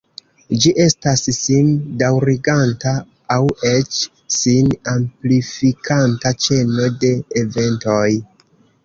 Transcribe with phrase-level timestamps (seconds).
[0.61, 2.93] Ĝi estas sim-daŭriganta
[3.35, 3.37] aŭ
[3.73, 3.99] eĉ
[4.37, 8.09] sin-amplifikanta ĉeno de eventoj.